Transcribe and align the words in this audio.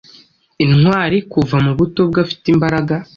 Intwari 0.65 1.17
kuva 1.31 1.55
mu 1.65 1.71
buto 1.77 2.01
bwe 2.09 2.19
Afite 2.25 2.45
imbaraga 2.53 2.95